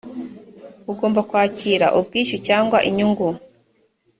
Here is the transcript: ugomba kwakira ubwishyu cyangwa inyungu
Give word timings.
ugomba 0.91 1.21
kwakira 1.29 1.85
ubwishyu 1.99 2.37
cyangwa 2.47 2.77
inyungu 2.89 3.27